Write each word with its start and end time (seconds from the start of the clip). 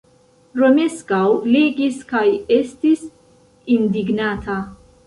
Romeskaŭ 0.61 1.19
legis 1.57 2.01
kaj 2.15 2.25
estis 2.59 3.05
indignata. 3.79 4.61